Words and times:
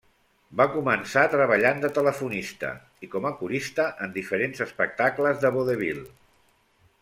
Va 0.61 0.65
començar 0.75 1.25
treballant 1.33 1.83
de 1.83 1.91
telefonista, 1.97 2.71
i 3.07 3.11
com 3.17 3.29
a 3.31 3.33
corista 3.43 3.87
en 4.07 4.17
diferents 4.19 4.65
espectacles 4.67 5.45
de 5.47 5.57
vodevil. 5.59 6.05